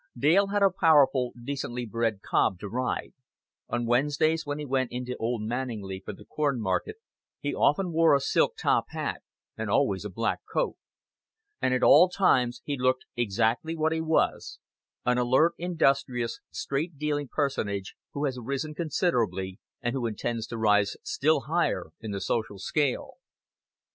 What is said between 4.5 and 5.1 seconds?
he went